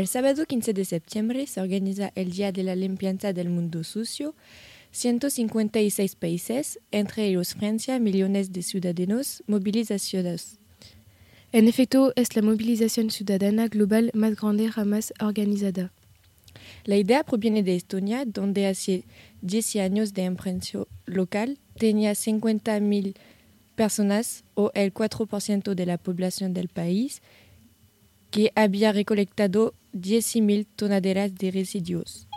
[0.00, 4.34] El sábado 15 de septiembre se organiza el Día de la Limpieza del Mundo Sucio.
[4.92, 10.58] 156 países, entre ellos Francia, millones de ciudadanos, movilizaciones.
[11.52, 15.92] En efecto, es la movilización ciudadana global más grande jamás organizada.
[16.86, 19.04] La idea proviene de Estonia, donde hace
[19.42, 23.16] 10 años de empresa local tenía 50.000
[23.74, 27.20] personas o el 4% de la población del país
[28.30, 32.28] que había recolectado 10.000 toneladas de residuos.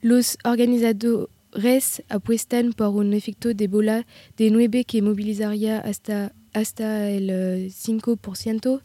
[0.00, 7.70] Los organizadores apuestan por un efecto de bola de 9 que movilizaría hasta, hasta el
[7.70, 8.82] 5%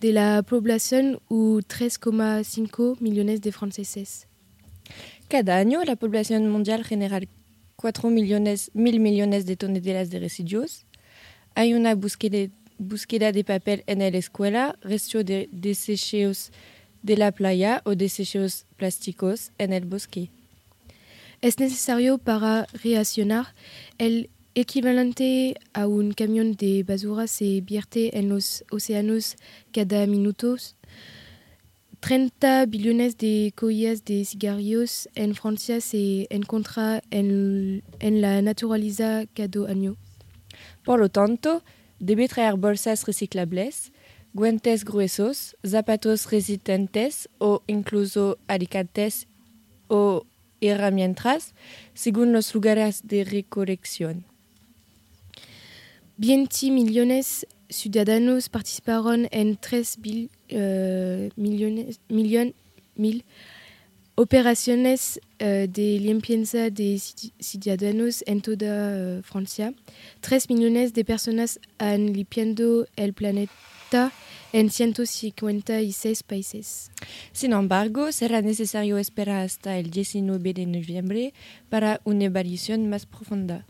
[0.00, 4.26] de la población u 3,5 millones de franceses.
[5.28, 7.20] Cada año la población mundial genera
[7.76, 10.86] 4 millones, mil millones de toneladas de residuos.
[11.54, 12.50] Hay una búsqueda,
[12.80, 16.50] búsqueda de papel en la escuela, resto de desechos
[17.02, 20.30] de la playa o desechos plásticos en el bosque.
[21.42, 23.54] Es necesario para reaccionar
[23.98, 29.36] el equivalente a un camión de basura se vierte en los océanos
[29.72, 30.56] cada minuto.
[32.00, 39.68] 30 billones de colillas de cigarrillos en Francia se encuentran en, en la naturaleza cada
[39.68, 39.96] año.
[40.82, 41.62] Por lo tanto,
[42.28, 43.92] traer bolsas reciclables,
[44.32, 49.26] guantes gruesos, zapatos resistentes o incluso alicates
[49.88, 50.24] o
[50.60, 51.54] herramientas
[51.94, 54.24] según los lugares de recolección.
[56.16, 62.00] 20 millones de ciudadanos participaron en 3 mil, uh, millones,
[62.96, 63.24] mil
[64.14, 66.98] operaciones uh, de limpieza de
[67.38, 69.72] ciudadanos en toda uh, Francia.
[70.20, 74.12] 3 millones de personas han limpiado el planeta
[74.52, 76.90] en 156 países.
[77.32, 81.34] Sin embargo, será necesario esperar hasta el 19 de noviembre
[81.68, 83.66] para una evaluación más profunda.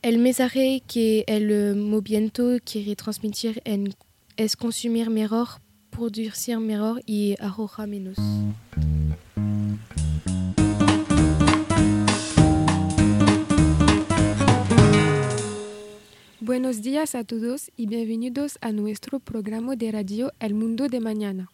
[0.00, 3.94] El mensaje que el movimiento quiere transmitir en,
[4.36, 5.48] es consumir mejor,
[5.90, 8.16] producir mejor y arrojar menos.
[16.48, 21.50] Buenos días a todos y bienvenidos a nuestro programa de radio El Mundo de Mañana.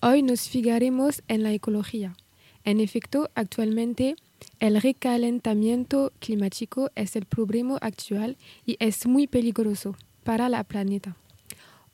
[0.00, 2.14] Hoy nos fijaremos en la ecología.
[2.62, 4.14] En efecto, actualmente
[4.60, 11.16] el recalentamiento climático es el problema actual y es muy peligroso para la planeta.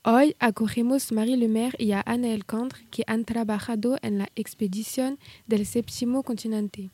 [0.04, 5.64] Hoy acogemos Marie Lemaire y a Anna Elcandre que han trabajado en la expedición del
[5.64, 6.90] séptimo continente.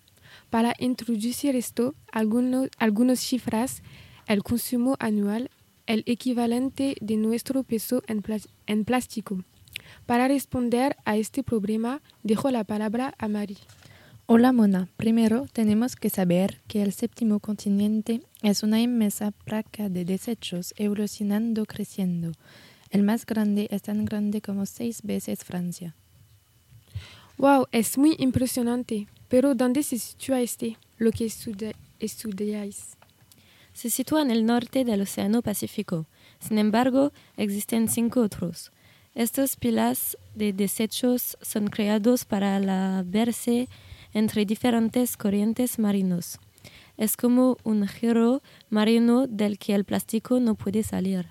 [0.50, 3.82] Para introducir esto, algunos, algunas cifras,
[4.26, 5.50] el consumo anual,
[5.86, 8.22] el equivalente de nuestro peso en,
[8.66, 9.42] en plástico.
[10.06, 13.58] Para responder a este problema, dejo la palabra a Marie.
[14.26, 20.06] Hola Mona, primero tenemos que saber que el séptimo continente es una inmensa placa de
[20.06, 22.32] desechos evolucionando creciendo.
[22.90, 25.94] El más grande es tan grande como seis veces Francia.
[27.36, 29.08] Wow, es muy impresionante.
[29.28, 32.96] Pero ¿dónde se sitúa este, lo que estudiáis?
[33.74, 36.06] Se sitúa en el norte del Océano Pacífico.
[36.38, 38.70] Sin embargo, existen cinco otros.
[39.16, 43.68] Estos pilas de desechos son creados para la verse
[44.12, 46.38] entre diferentes corrientes marinos.
[46.96, 51.26] Es como un giro marino del que el plástico no puede salir.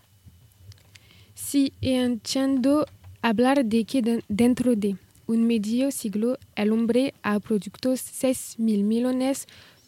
[1.36, 2.86] Sí, y entiendo
[3.22, 9.48] hablar de que dentro de un medio siglo el hombre ha producido 6 mil millones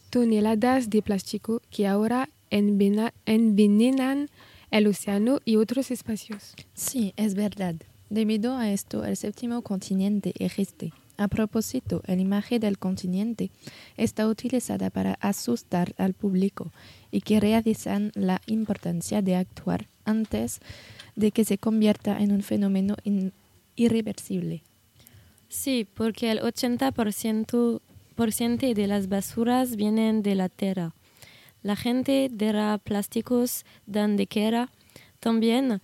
[0.09, 4.29] toneladas de plástico que ahora envenenan
[4.71, 6.55] el océano y otros espacios.
[6.73, 7.75] Sí, es verdad.
[8.09, 10.93] Debido a esto, el séptimo continente existe.
[11.17, 13.49] A propósito, la imagen del continente
[13.95, 16.71] está utilizada para asustar al público
[17.09, 20.59] y que realizan la importancia de actuar antes
[21.15, 22.97] de que se convierta en un fenómeno
[23.77, 24.61] irreversible.
[25.47, 27.81] Sí, porque el 80%
[28.75, 30.93] de las basuras vienen de la tierra.
[31.65, 34.69] La gente dará plásticos donde quiera.
[35.19, 35.81] También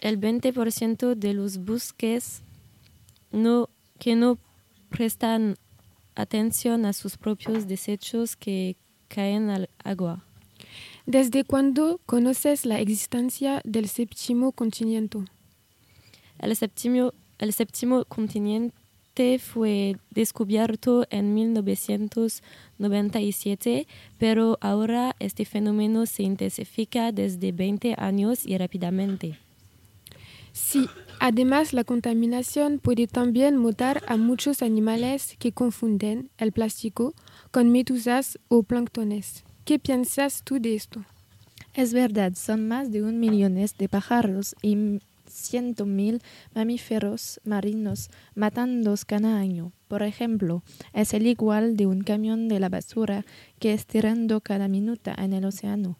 [0.00, 2.42] el 20% de los bosques
[3.30, 3.68] no,
[4.00, 4.36] que no
[4.88, 5.54] prestan
[6.16, 8.74] atención a sus propios desechos que
[9.06, 10.24] caen al agua.
[11.06, 15.18] ¿Desde cuándo conoces la existencia del séptimo continente?
[16.40, 18.74] El séptimo, el séptimo continente
[19.38, 23.86] fue descubierto en 1997,
[24.18, 29.38] pero ahora este fenómeno se intensifica desde 20 años y rápidamente.
[30.52, 30.88] Sí,
[31.18, 37.12] además la contaminación puede también matar a muchos animales que confunden el plástico
[37.50, 39.44] con medusas o planctones.
[39.64, 41.04] ¿Qué piensas tú de esto?
[41.74, 45.00] Es verdad, son más de un millón de pájaros y
[45.32, 46.22] ciento mil
[46.54, 49.72] mamíferos marinos matando cada año.
[49.88, 50.62] Por ejemplo,
[50.92, 53.24] es el igual de un camión de la basura
[53.58, 55.98] que estirando cada minuto en el océano.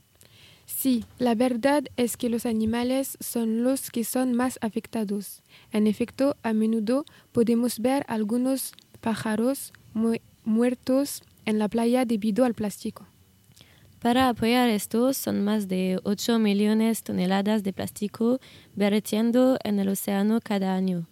[0.66, 5.42] Sí, la verdad es que los animales son los que son más afectados.
[5.70, 9.72] En efecto, a menudo podemos ver algunos pájaros
[10.44, 13.06] muertos en la playa debido al plástico.
[14.02, 18.40] Para apoyar esto, son más de 8 millones de toneladas de plástico
[18.74, 21.06] vertiendo en el océano cada año.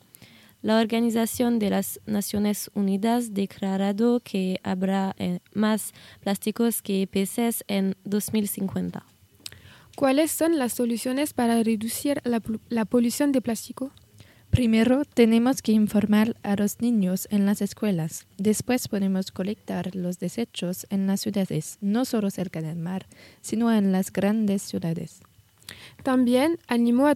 [0.60, 7.94] La Organización de las Naciones Unidas declarado que habrá eh, más plásticos que peces en
[8.02, 9.06] 2050.
[9.94, 13.92] ¿Cuáles son las soluciones para reducir la, la polución de plástico?
[14.50, 18.26] Primero, tenemos que informar a los niños en las escuelas.
[18.36, 23.06] Después podemos colectar los desechos en las ciudades, no solo cerca del mar,
[23.40, 25.20] sino en las grandes ciudades.
[26.02, 27.14] También animo a,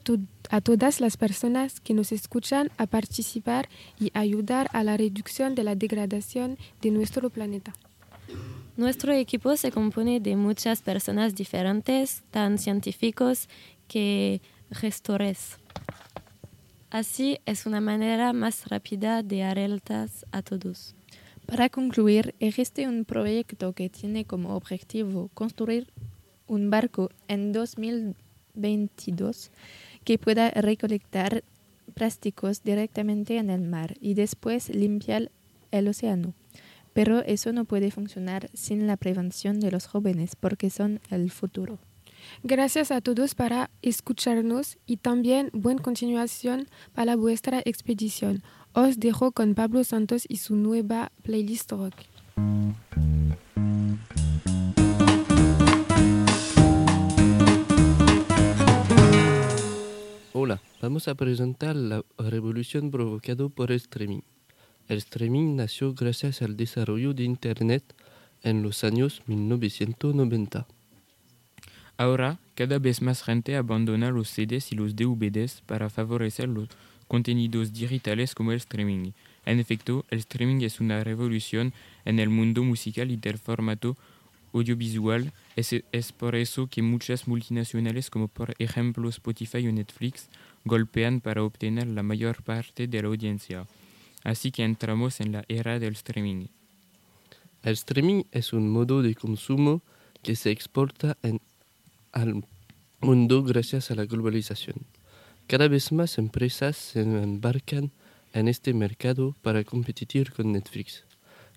[0.51, 5.65] a todas las personas que nos escuchan a participar y ayudar a la reducción de
[5.65, 7.73] la degradación de nuestro planeta.
[8.77, 13.49] Nuestro equipo se compone de muchas personas diferentes, tan científicos
[13.89, 14.41] que
[14.71, 15.59] gestores.
[16.95, 20.95] Así es una manera más rápida de alertas a todos.
[21.45, 25.89] Para concluir, existe un proyecto que tiene como objetivo construir
[26.47, 29.51] un barco en 2022
[30.05, 31.43] que pueda recolectar
[31.95, 35.33] plásticos directamente en el mar y después limpiar
[35.73, 36.33] el océano.
[36.93, 41.81] Pero eso no puede funcionar sin la prevención de los jóvenes porque son el futuro.
[42.43, 48.43] Gracias a todos para escucharnos y también buena continuación para vuestra expedición.
[48.73, 51.95] Os dejo con Pablo Santos y su nueva playlist rock.
[60.33, 64.23] Hola, vamos a presentar la revolución provocada por el streaming.
[64.89, 67.95] El streaming nació gracias al desarrollo de Internet
[68.43, 70.67] en los años 1990.
[71.97, 76.69] Ahora, cada vez más gente abandona los CDs y los DVDs para favorecer los
[77.07, 79.13] contenidos digitales como el streaming.
[79.47, 81.73] En efecto, el streaming es una revolución
[82.05, 83.97] en el mundo musical y del formato
[84.53, 85.33] audiovisual.
[85.55, 90.29] Es, es por eso que muchas multinacionales como por ejemplo Spotify o Netflix
[90.65, 93.67] golpean para obtener la mayor parte de la audiencia.
[94.25, 96.47] Así que entramos en la era del streaming.
[97.63, 99.83] El streaming es un modo de consumo
[100.23, 101.41] que se exporta en
[102.15, 102.45] al
[103.01, 104.77] mundo gracias a la globalización.
[105.47, 107.91] Cada vez más empresas se embarcan
[108.33, 111.05] en este mercado para competir con Netflix,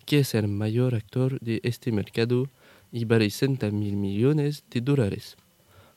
[0.05, 2.49] que es el mayor actor de este mercado
[2.91, 5.37] y vale 60 mil millones de dólares.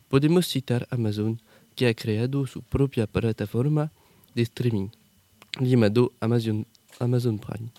[0.09, 1.41] Podemos citar Amazon,
[1.75, 3.93] que ha creado su propia plataforma
[4.35, 4.89] de streaming,
[5.59, 6.67] llamado Amazon,
[6.99, 7.71] Amazon Prime.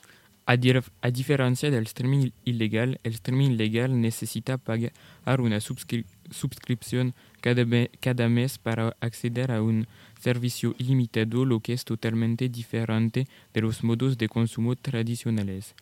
[0.52, 4.92] A, diferencia del streaming ilegal, el streaming legal necesita pagar
[5.40, 7.64] una suscripción cada,
[8.02, 9.88] cada, mes para acceder a un
[10.20, 15.74] servicio ilimitado, lo que es totalmente diferente de los modos de consumo tradicionales.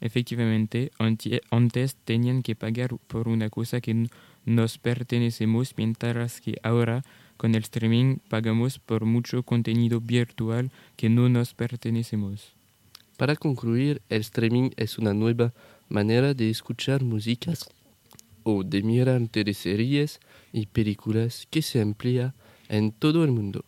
[0.00, 0.92] Efectivamente,
[1.50, 4.08] antes tenían que pagar por una cosa que
[4.44, 7.02] nos pertenecemos, mientras que ahora
[7.36, 12.61] con el streaming pagamos por mucho contenido virtual que no nos pertenecemos.
[13.22, 15.52] Para concluir, el streaming es una nueva
[15.88, 17.70] manera de escuchar músicas
[18.42, 19.20] o de mirar
[19.54, 20.18] series
[20.52, 22.34] y películas que se emplea
[22.68, 23.64] en todo el mundo.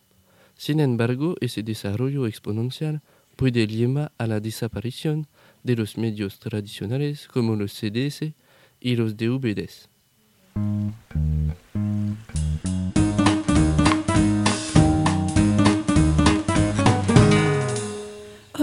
[0.57, 3.01] Sin embargo, ese desarrollo exponencial
[3.37, 5.25] puede llevar a la desaparición
[5.63, 8.33] de los medios tradicionales como los CDs
[8.81, 9.87] y los DVDs.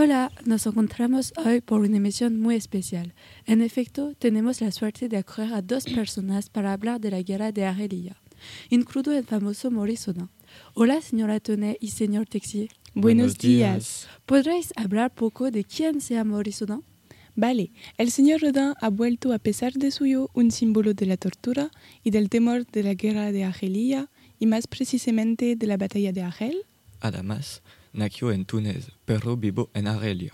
[0.03, 3.15] Hola, nos encontramos hoy por una emisión muy especial.
[3.47, 7.53] En efecto, tenemos la suerte de acoger a dos personas para hablar de la guerra
[7.53, 8.17] de Argelia,
[8.69, 10.29] incluido el famoso Maurice Audin.
[10.75, 12.71] Hola, señora Tonet y señor Texier.
[12.95, 14.09] Buenos, días.
[14.27, 16.83] ¿Podréis hablar poco de quién sea Maurice Audin?
[17.37, 21.71] Vale, el señor Rodin ha vuelto a pesar de suyo un símbolo de la tortura
[22.03, 26.23] y del temor de la guerra de Argelia y más precisamente de la batalla de
[26.23, 26.57] Argel.
[26.99, 30.33] Además, nació en Túnez, pero vivo en Argelia.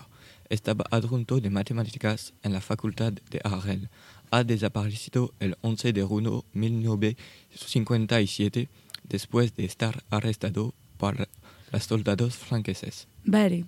[0.49, 3.89] Estaba adjunto de matemáticas en la Facultad de Argel.
[4.31, 8.69] Ha desaparecido el 11 de junio de 1957
[9.03, 11.27] después de estar arrestado por
[11.71, 13.07] los soldados franceses.
[13.25, 13.65] Vale,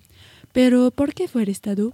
[0.52, 1.92] pero ¿por qué fue arrestado?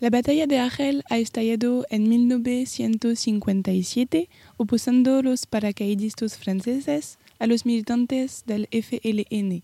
[0.00, 8.42] La batalla de Argel ha estallado en 1957, opusando los paracaidistas franceses a los militantes
[8.46, 9.62] del FLN.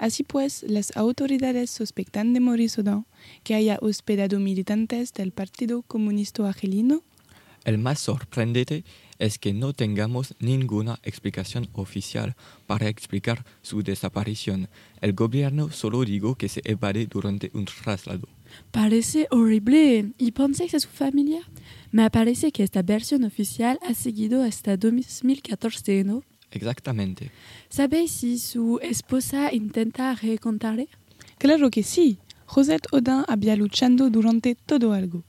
[0.00, 3.04] Así pues, las autoridades sospechan de Maurice Audin
[3.44, 7.02] que haya hospedado militantes del Partido Comunista Argelino.
[7.64, 8.82] El más sorprendente
[9.18, 12.34] es que no tengamos ninguna explicación oficial
[12.66, 14.70] para explicar su desaparición.
[15.02, 18.26] El gobierno solo dijo que se evade durante un traslado.
[18.70, 20.12] Parece horrible.
[20.16, 21.42] ¿Y pensáis a su familia?
[21.92, 26.22] Me parece que esta versión oficial ha seguido hasta 2014, ¿no?
[26.50, 27.30] Exactamente.
[27.68, 30.88] ¿Sabéis si su esposa intenta recontarle?
[31.38, 32.18] Claro que sí.
[32.46, 35.22] Josette Audin había luchado durante todo algo.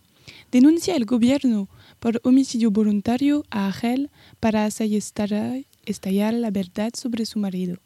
[0.51, 4.09] Denuncia el gobierno por homicidio voluntario a Argel
[4.39, 7.77] para hacer estallar, estallar la verdad sobre su marido.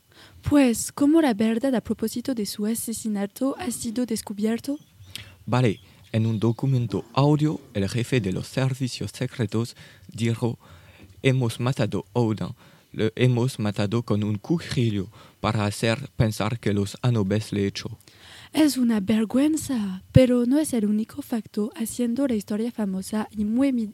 [0.42, 4.80] Pues, ¿cómo la verdad a propósito de su asesinato ha sido descubierto?
[5.46, 9.76] Vale, en un documento audio, el jefe de los servicios secretos
[10.08, 10.58] dijo,
[11.22, 12.56] hemos matado a Audin,
[12.96, 15.10] lo hemos matado con un cuchillo
[15.42, 17.98] para hacer pensar que los anobes le echó.
[18.54, 23.94] Es una vergüenza, pero no es el único facto haciendo la historia famosa y muy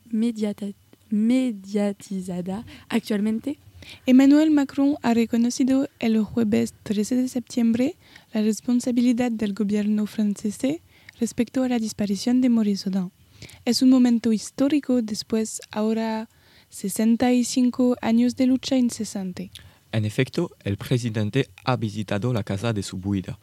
[1.10, 3.58] mediatizada actualmente.
[4.06, 7.96] Emmanuel Macron ha reconocido el jueves 13 de septiembre
[8.32, 10.60] la responsabilidad del gobierno francés
[11.20, 13.12] respecto a la desaparición de Maurice Audin.
[13.66, 16.30] Es un momento histórico después ahora
[16.72, 19.52] 65 años de lucha incesante.
[19.92, 23.38] En efecto, el presidente ha visitado la casa de su viuda,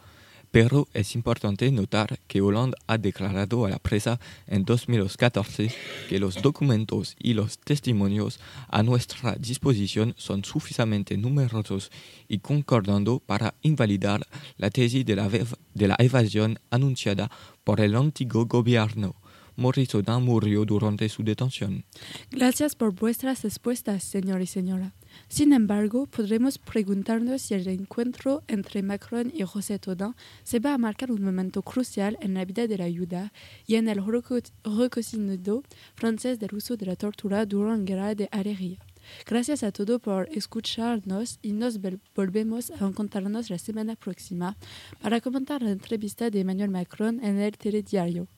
[0.51, 5.71] pero es importante notar que Hollande ha declarado a la prensa en 2014
[6.09, 11.91] que los documentos y los testimonios a nuestra disposición son suficientemente numerosos
[12.29, 17.31] y concordando para invalidar la tesis de la evasión anunciada
[17.63, 19.17] por el antiguo gobierno.
[19.59, 21.85] Audin murió durante su detención.
[22.31, 24.95] Gracias por vuestras respuestas, señor y señora.
[25.29, 30.79] Sin embargo, podremos preguntarnos si el encuentro entre Macron y José Audin se va a
[30.79, 33.33] marcar un momento crucial en la vida de la ayuda
[33.67, 35.63] y en el reco- reconocimiento
[35.95, 38.79] francés del uso de la tortura durante la guerra de Algeria.
[39.27, 41.79] Gracias a todos por escucharnos y nos
[42.15, 44.57] volvemos a encontrarnos la semana próxima
[45.01, 48.29] para comentar la entrevista de Emmanuel Macron en el telediario.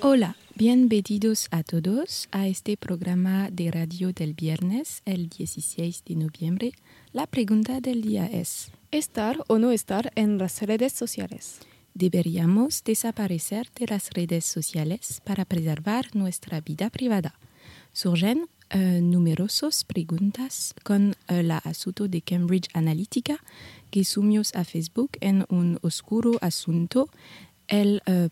[0.00, 6.72] Hola, bienvenidos a todos a este programa de radio del viernes, el 16 de noviembre.
[7.12, 11.60] La pregunta del día es, Estar o no estar en las redes sociales.
[11.94, 17.38] ¿deberíamos desaparecer de las redes sociales para preservar nuestra vida privada?
[17.92, 23.38] Surgen eh, numerosas preguntas con el asunto de Cambridge Analytica
[23.90, 27.08] que sumió a Facebook en un oscuro asunto
[27.68, 28.28] el eh,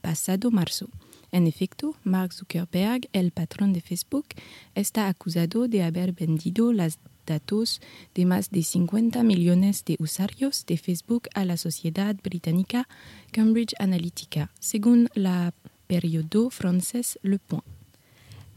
[0.00, 0.88] pasado marzo.
[1.32, 4.26] En efecto, Mark Zuckerberg, el patrón de Facebook,
[4.74, 7.80] está acusado de haber vendido los datos
[8.14, 12.88] de más de 50 millones de usuarios de Facebook a la sociedad británica
[13.32, 15.52] Cambridge Analytica, según la
[15.86, 17.85] periódico francés Le Point.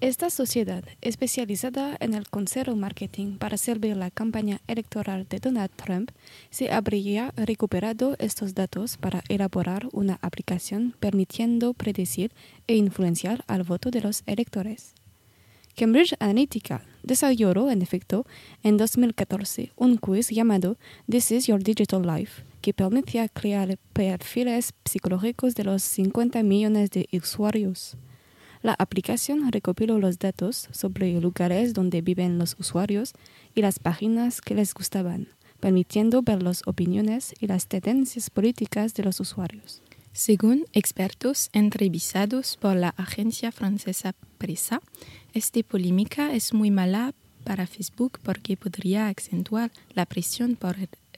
[0.01, 6.11] Esta sociedad, especializada en el consejo marketing para servir la campaña electoral de Donald Trump,
[6.49, 12.31] se habría recuperado estos datos para elaborar una aplicación permitiendo predecir
[12.67, 14.93] e influenciar al voto de los electores.
[15.75, 18.25] Cambridge Analytica desarrolló, en efecto,
[18.63, 20.77] en 2014 un quiz llamado
[21.09, 27.09] This is Your Digital Life, que permitía crear perfiles psicológicos de los 50 millones de
[27.11, 27.97] usuarios.
[28.61, 33.13] La aplicación recopiló los datos sobre lugares donde viven los usuarios
[33.55, 39.03] y las páginas que les gustaban, permitiendo ver las opiniones y las tendencias políticas de
[39.03, 39.81] los usuarios.
[40.11, 44.81] Según expertos entrevistados por la agencia francesa Presa,
[45.33, 47.13] esta polémica es muy mala
[47.45, 50.75] para Facebook porque podría acentuar la presión por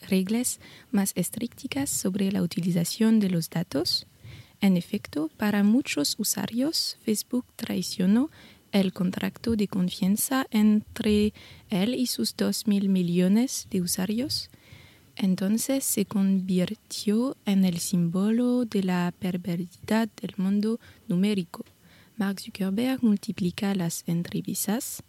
[0.08, 0.60] reglas
[0.92, 4.06] más estrictas sobre la utilización de los datos.
[4.62, 8.30] En efecto, para muchos usuarios, Facebook traicionó
[8.72, 11.34] el contrato de confianza entre
[11.70, 14.50] él y sus 2.000 millones de usuarios.
[15.16, 21.66] Entonces se convirtió en el símbolo de la perversidad del mundo numérico.
[22.16, 25.04] Mark Zuckerberg multiplica las entrevistas.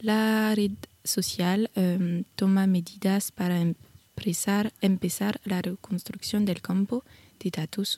[0.00, 0.72] La red
[1.04, 7.04] social em, toma medidas para empezar, empezar la reconstrucción del campo
[7.38, 7.88] de datos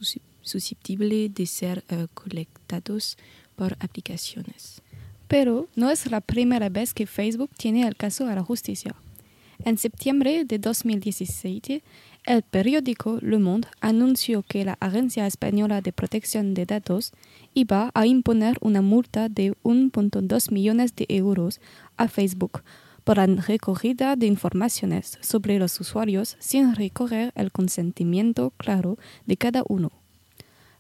[0.43, 3.17] susceptible de ser eh, colectados
[3.57, 4.83] por aplicaciones.
[5.29, 8.95] Pero no es la primera vez que Facebook tiene el caso a la justicia.
[9.65, 11.83] En septiembre de 2017,
[12.25, 17.13] el periódico Le Monde anunció que la Agencia Española de Protección de Datos
[17.55, 21.61] iba a imponer una multa de 1.2 millones de euros
[21.97, 22.63] a Facebook
[23.05, 29.63] por la recogida de informaciones sobre los usuarios sin recoger el consentimiento claro de cada
[29.69, 29.91] uno.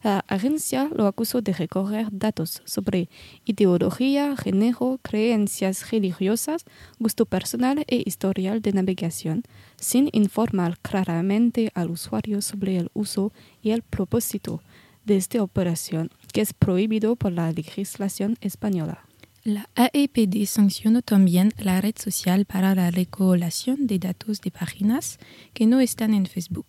[0.02, 3.09] La agencia lo acusó de recoger datos sobre
[3.44, 6.64] ideología, género, creencias religiosas,
[6.99, 9.44] gusto personal e historial de navegación,
[9.76, 13.32] sin informar claramente al usuario sobre el uso
[13.62, 14.61] y el propósito
[15.04, 19.06] de esta operación, que es prohibido por la legislación española.
[19.44, 25.18] La AEPD sancionó también la red social para la recolección de datos de páginas
[25.52, 26.68] que no están en Facebook,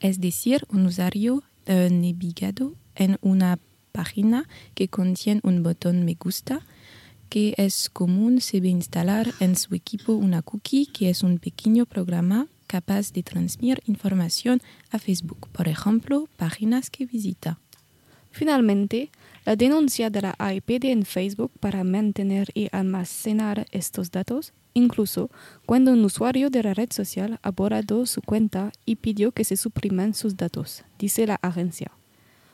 [0.00, 3.58] es decir, un usuario navegado en una
[3.92, 6.60] página que contiene un botón me gusta,
[7.28, 11.86] que es común se ve instalar en su equipo una cookie, que es un pequeño
[11.86, 14.60] programa capaz de transmitir información
[14.90, 17.58] a Facebook, por ejemplo, páginas que visita.
[18.30, 19.10] Finalmente,
[19.44, 25.30] la denuncia de la AIPD en Facebook para mantener y almacenar estos datos, incluso
[25.66, 27.52] cuando un usuario de la red social ha
[28.04, 31.92] su cuenta y pidió que se supriman sus datos, dice la agencia.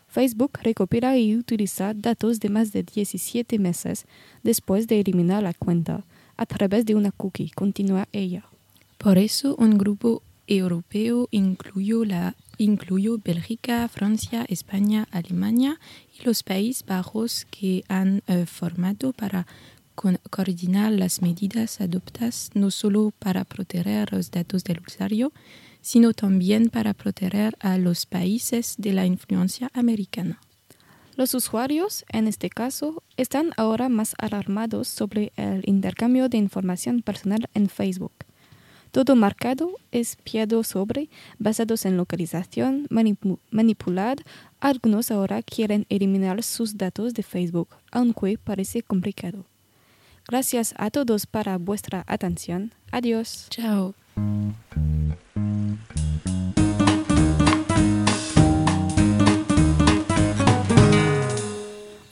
[0.08, 4.06] Facebook recopila y utiliza datos de más de 17 meses
[4.44, 6.04] después de eliminar la cuenta
[6.36, 8.44] a través de una cookie, continúa ella.
[8.98, 15.80] Por eso, un grupo europeo incluyó, la, incluyó Bélgica, Francia, España, Alemania
[16.18, 19.46] y los Países Bajos que han eh, formado para
[19.94, 25.32] coordinar las medidas adoptadas no solo para proteger los datos del usuario,
[25.80, 30.40] sino también para proteger a los países de la influencia americana.
[31.16, 37.48] Los usuarios, en este caso, están ahora más alarmados sobre el intercambio de información personal
[37.54, 38.23] en Facebook.
[38.94, 42.86] Todo marcado es piado sobre, basados en localización,
[43.50, 44.18] manipular.
[44.60, 49.46] Algunos ahora quieren eliminar sus datos de Facebook, aunque parece complicado.
[50.28, 52.72] Gracias a todos para vuestra atención.
[52.92, 53.48] Adiós.
[53.50, 53.96] Chao.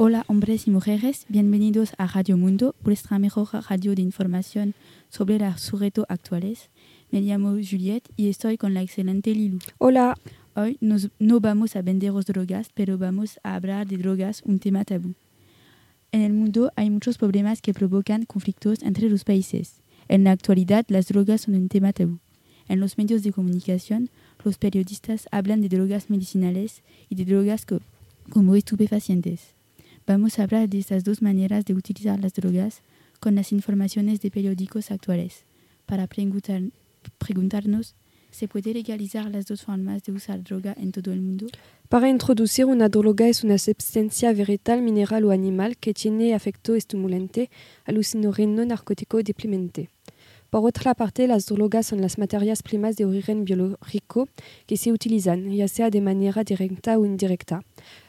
[0.05, 4.75] Hola hombres y mujeres, bienvenidos a Radio Mundo, vuestra mejor radio de información
[5.09, 6.71] sobre los sujetos actuales.
[7.12, 9.59] Me llamo Juliette y estoy con la excelente Lilu.
[9.77, 10.16] Hola.
[10.55, 14.83] Hoy nos, no vamos a venderos drogas, pero vamos a hablar de drogas, un tema
[14.87, 15.12] tabú.
[16.11, 19.83] En el mundo hay muchos problemas que provocan conflictos entre los países.
[20.09, 22.18] En la actualidad, las drogas son un tema tabú.
[22.66, 24.09] En los medios de comunicación,
[24.42, 27.66] los periodistas hablan de drogas medicinales y de drogas
[28.31, 29.53] como estupefacientes.
[30.07, 32.81] Vamos a hablar de estas dos maneras de utilizar las drogas
[33.20, 35.44] con las informaciones de periódicos actuales.
[35.85, 36.62] Para preguntar,
[37.19, 37.95] preguntarnos,
[38.31, 41.47] ¿se puede legalizar las dos formas de usar droga en todo el mundo?
[41.88, 47.51] Para introducir una droga es una sustancia vegetal, mineral o animal que tiene efecto estimulante,
[47.85, 49.91] alucinógeno, narcótico o deprimente.
[50.49, 54.29] Por otra parte, las drogas son las materias primas de origen biológico
[54.67, 57.62] que se utilizan, ya sea de manera directa o indirecta,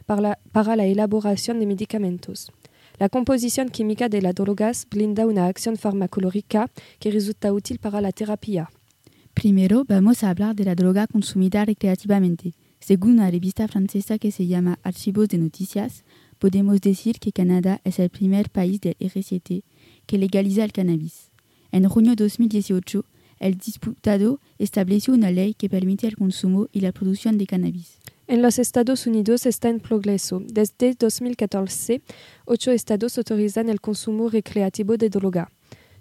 [0.06, 2.52] para la, para la elaboración de medicamentos.
[3.00, 8.12] La composición química de las drogas brinda una acción farmacológica que resulta útil para la
[8.12, 8.70] terapia.
[9.34, 12.54] Primero vamos a hablar de la droga consumida recreativamente.
[12.80, 16.04] Según una revista francesa que se llama Archivos de Noticias,
[16.38, 19.64] podemos decir que Canadá es el primer país del RCT
[20.06, 21.32] que legaliza el cannabis.
[21.72, 23.06] En junio de 2018,
[23.40, 28.00] el diputado estableció una ley que permite el consumo y la producción de cannabis.
[28.28, 30.42] En los Estados Unidos está en progreso.
[30.46, 32.02] Desde 2014,
[32.46, 35.52] ocho estados autorizan el consumo recreativo de, droga,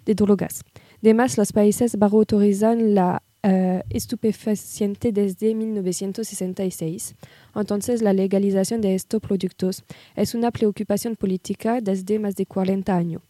[0.05, 0.61] de drogas.
[1.01, 7.15] Además, los Países Bajos autorizan la uh, estupefaciente desde 1966.
[7.55, 9.83] Entonces, la legalización de estos productos
[10.15, 13.21] es una preocupación política desde más de 40 años.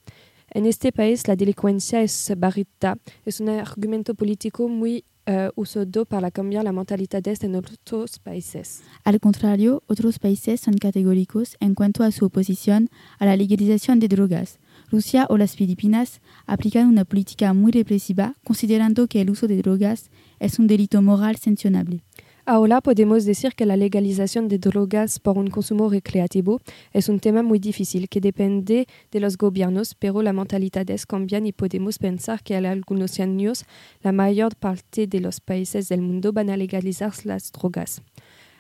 [0.50, 2.98] En este país, la delincuencia es barrita.
[3.26, 8.84] Es un argumento político muy uh, usado para cambiar la mentalidad en otros países.
[9.04, 14.08] Al contrario, otros países son categóricos en cuanto a su oposición a la legalización de
[14.08, 14.60] drogas.
[14.94, 20.12] Rusia o las Filipinas aplican una política muy represiva, considerando que el uso de drogas
[20.40, 22.04] es un delito moral sancionable.
[22.46, 27.42] Ahora podemos decir que la legalización de drogas por un consumo recreativo es un tema
[27.42, 32.56] muy difícil que depende de los gobiernos, pero las mentalidades cambian y podemos pensar que
[32.56, 33.66] en algunos años
[34.04, 38.04] la mayor parte de los países del mundo van a legalizar las drogas.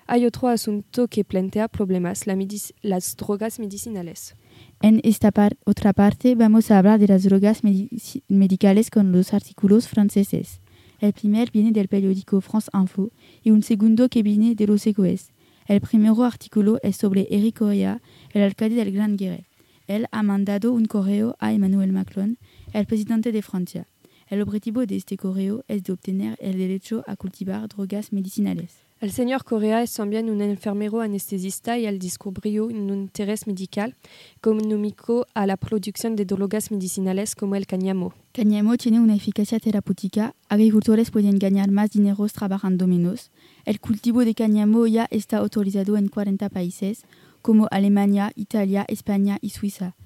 [0.08, 2.36] Hay otro asunto que plantea problemas, la
[2.82, 4.36] las drogas medicinales.
[4.84, 5.32] En esta
[5.64, 10.60] otra parte vamos a hablar de las drogas medicales con los artículos franceses.
[11.00, 13.10] El primer viene del periódico France Info
[13.42, 15.32] y un segundo que viene de los ECOES.
[15.68, 18.02] El primer artículo es sobre Eric Correa,
[18.34, 19.46] el alcalde del Gran Guerre.
[19.88, 22.38] Él ha mandado un correo a Emmanuel Macron,
[22.74, 23.88] el presidente de Francia.
[24.28, 28.80] El objetivo de este correo es de obtener el derecho a cultivar drogas medicinales.
[29.04, 33.98] El señor Correa es también un enfermero anestesista y él descubrió un interés medical
[34.38, 38.14] económico a la producción de drogas medicinales como el cáñamo.
[38.32, 43.30] Cáñamo tiene una eficacia terapéutica, agricultores pueden ganar más dinero trabajando menos.
[43.66, 47.04] El cultivo de cáñamo ya está autorizado en 40 países,
[47.42, 49.98] como Alemania, Italia, España y Suiza.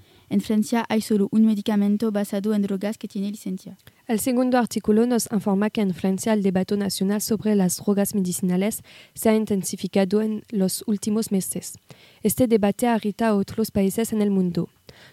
[0.42, 3.78] Francia hay solo un medicamento basado en drogas que tiene licencia.
[4.08, 8.84] El segundo artículo nos informa que en Francia el debate nacional sobre las drogas medicinales
[9.13, 11.74] se ha intensificado en los últimos meses.
[12.24, 14.70] Este debate irrita a otros países en el mundo.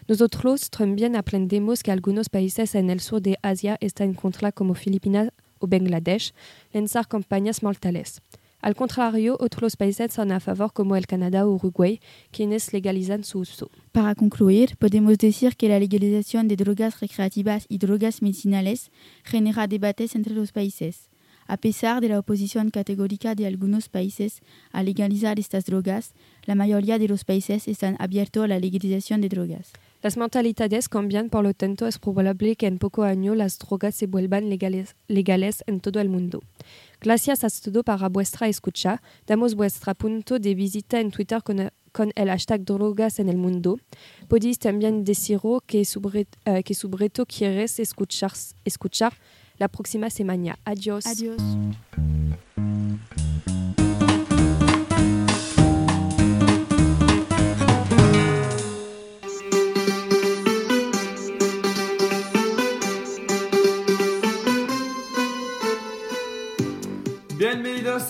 [0.07, 4.75] Nosotros también aprendemos que algunos países en el sur de Asia están en contra, como
[4.75, 6.33] Filipinas o Bangladesh,
[6.73, 8.21] lanzar campañas mortales.
[8.65, 11.99] Al contrario, otros países son a favor, como el Canadá o Uruguay,
[12.31, 13.69] quienes legalizan su uso.
[13.91, 18.89] Para concluir, podemos decir que la legalización de drogas recreativas y drogas medicinales
[19.23, 21.11] genera debates entre los países.
[21.45, 26.97] A pesar de la oposición categórica de algunos países a legalizar estas drogas, la mayoría
[26.97, 29.73] de los países están abiertos a la legalización de drogas.
[30.01, 34.07] Las mentalidades cambian, por lo tanto es probable que en poco año las drogas se
[34.07, 36.41] vuelvan legales, legales en todo el mundo.
[37.01, 39.01] Gracias a todo para vuestra escucha.
[39.25, 43.79] Damos vuestro punto de visita en Twitter con, con el hashtag drogas en el mundo.
[44.27, 48.31] Podéis también deciros que sobre, uh, que sobre todo quieres escuchar,
[48.63, 49.13] escuchar
[49.57, 50.57] la próxima semana.
[50.65, 51.05] Adiós.
[51.05, 51.41] Adiós.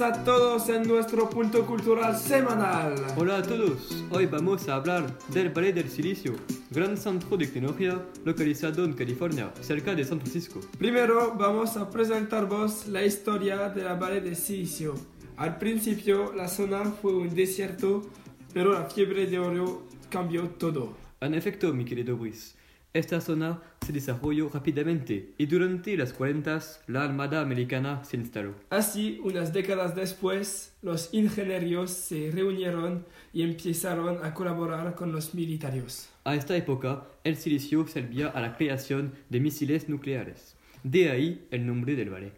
[0.06, 2.94] A todos en nuestro punto cultural semanal.
[3.18, 6.36] Hola a todos, hoy vamos a hablar del Valle del Silicio,
[6.70, 10.60] gran centro de tecnología localizado en California, cerca de San Francisco.
[10.78, 14.94] Primero vamos a presentaros la historia de la Valle del Silicio.
[15.38, 18.04] Al principio la zona fue un desierto,
[18.54, 20.94] pero la fiebre de oro cambió todo.
[21.20, 22.56] En efecto, mi querido Brice,
[22.96, 28.56] esta zona se desarrolló rápidamente y durante las 40 la Armada Americana se instaló.
[28.70, 36.10] Así, unas décadas después, los ingenieros se reunieron y empezaron a colaborar con los militares.
[36.24, 40.56] A esta época, el silicio servía a la creación de misiles nucleares.
[40.84, 42.32] De ahí el nombre del valle.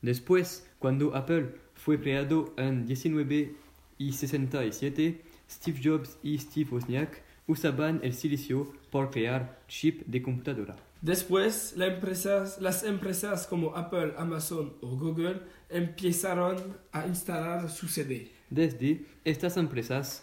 [0.00, 8.72] Después, cuando Apple fue creado en 1967, Steve Jobs y Steve Wozniak usaban el silicio
[8.90, 10.76] por crear chip de computadora.
[11.02, 16.56] Después, la empresas, las empresas como Apple, Amazon o Google empezaron
[16.92, 18.30] a instalar su sede.
[18.48, 20.22] Desde estas empresas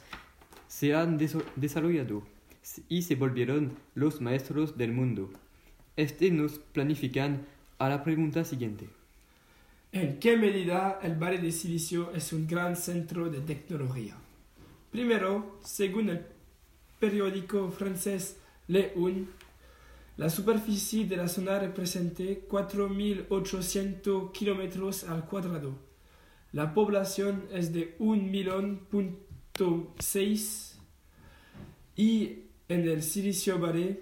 [0.68, 1.20] se han
[1.56, 2.24] desarrollado
[2.90, 5.30] y se volvieron los maestros del mundo.
[5.98, 7.46] Este nos planifican
[7.78, 8.90] a la pregunta siguiente.
[9.92, 14.16] ¿En qué medida el Valle de Silicio es un gran centro de tecnología?
[14.90, 16.26] Primero, según el
[17.02, 18.38] periódico francés
[18.68, 19.28] Le Un,
[20.18, 25.76] la superficie de la zona representa 4.800 kilómetros al cuadrado.
[26.54, 30.74] La población es de 1.6
[31.96, 34.00] y en el Silicio Valley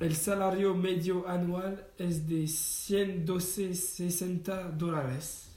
[0.00, 5.54] el salario medio anual es de 112,60 dólares,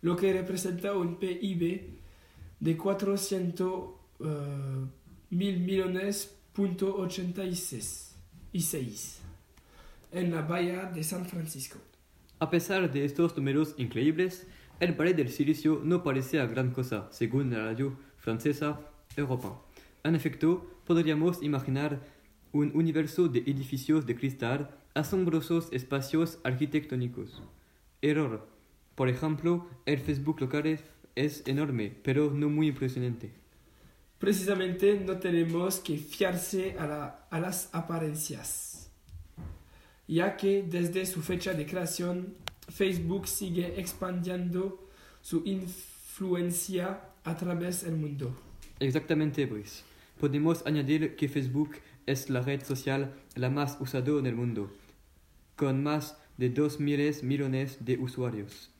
[0.00, 2.00] lo que representa un PIB
[2.58, 3.95] de 400
[5.30, 8.16] mil millones punto 86
[8.52, 9.20] y 6
[10.12, 11.78] en la bahía de San Francisco.
[12.38, 14.46] A pesar de estos números increíbles,
[14.80, 18.80] el Valle del Silicio no parecía gran cosa, según la radio francesa
[19.16, 19.62] Europa.
[20.04, 22.00] En efecto, podríamos imaginar
[22.52, 27.42] un universo de edificios de cristal, asombrosos espacios arquitectónicos.
[28.02, 28.46] Error.
[28.94, 30.78] Por ejemplo, el Facebook local
[31.14, 33.45] es enorme, pero no muy impresionante.
[34.18, 38.90] Precisamente no tenemos que fiarse a, la, a las apariencias,
[40.08, 42.34] ya que desde su fecha de creación,
[42.68, 44.88] Facebook sigue expandiendo
[45.20, 48.34] su influencia a través del mundo.
[48.80, 49.82] Exactamente, Brice.
[50.18, 51.76] Podemos añadir que Facebook
[52.06, 54.70] es la red social la más usada en el mundo,
[55.56, 58.70] con más de 2 miles millones de usuarios.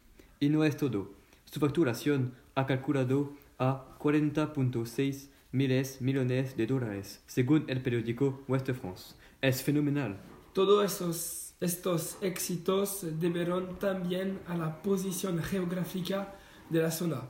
[0.40, 1.12] Y no es todo.
[1.44, 9.14] Su facturación ha calculado a 40.6 miles, millones de dólares, según el periódico West France.
[9.40, 10.18] Es fenomenal.
[10.52, 16.34] Todos estos, estos éxitos deberán también a la posición geográfica
[16.70, 17.22] de la zona.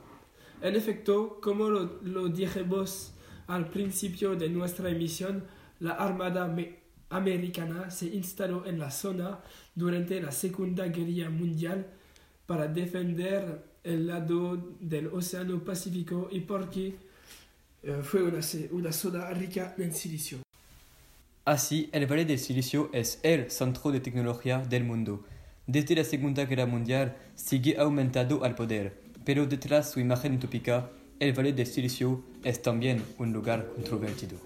[0.61, 3.13] En efecto, como lo, lo dijimos
[3.47, 5.43] al principio de nuestra emisión,
[5.79, 9.39] la Armada me- Americana se instaló en la zona
[9.75, 11.87] durante la Segunda Guerra Mundial
[12.45, 16.95] para defender el lado del Océano Pacífico y porque
[17.83, 18.39] eh, fue una,
[18.71, 20.39] una zona rica en silicio.
[21.45, 25.23] Así, el Valle del Silicio es el centro de tecnología del mundo.
[25.65, 30.89] Desde la Segunda Guerra Mundial sigue aumentando al poder, pero detrás de su imagen utópica,
[31.19, 34.37] el Valle del Silicio es también un lugar controvertido.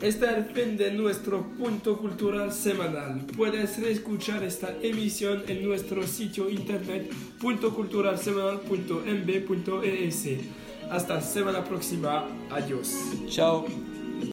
[0.00, 3.24] Este es el fin de nuestro punto cultural semanal.
[3.34, 10.28] Puedes reescuchar esta emisión en nuestro sitio internet puntoculturalsemanal.mb.es.
[10.90, 12.26] Hasta semana próxima.
[12.50, 12.94] Adiós.
[13.28, 13.64] Chao.